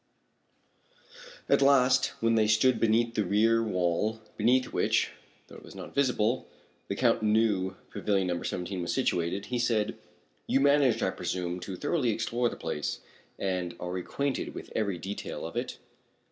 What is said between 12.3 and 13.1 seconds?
the place,